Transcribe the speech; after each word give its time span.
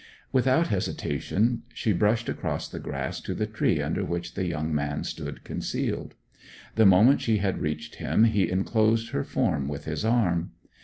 Without 0.31 0.65
hesitation 0.69 1.61
she 1.75 1.93
brushed 1.93 2.27
across 2.27 2.67
the 2.67 2.79
grass 2.79 3.21
to 3.21 3.35
the 3.35 3.45
tree 3.45 3.79
under 3.79 4.03
which 4.03 4.33
the 4.33 4.47
young 4.47 4.73
man 4.73 5.03
stood 5.03 5.43
concealed. 5.43 6.15
The 6.73 6.87
moment 6.87 7.21
she 7.21 7.37
had 7.37 7.59
reached 7.59 7.97
him 7.97 8.23
he 8.23 8.49
enclosed 8.49 9.11
her 9.11 9.23
form 9.23 9.67
with 9.67 9.85
his 9.85 10.03
arm. 10.03 10.53